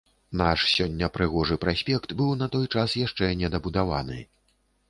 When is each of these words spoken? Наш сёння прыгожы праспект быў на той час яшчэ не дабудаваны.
Наш 0.39 0.63
сёння 0.75 1.09
прыгожы 1.17 1.57
праспект 1.65 2.09
быў 2.23 2.31
на 2.41 2.49
той 2.57 2.65
час 2.77 2.99
яшчэ 3.05 3.33
не 3.43 3.47
дабудаваны. 3.59 4.19